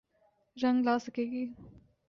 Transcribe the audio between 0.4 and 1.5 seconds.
رنگ لا سکے گی۔